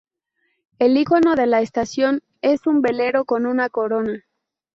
[0.79, 4.23] El ícono de la estación es un velero con una corona.